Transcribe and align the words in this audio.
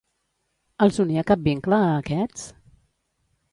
Els 0.85 0.97
unia 1.03 1.25
cap 1.33 1.45
vincle 1.49 1.81
a 1.81 1.93
aquests? 1.99 2.49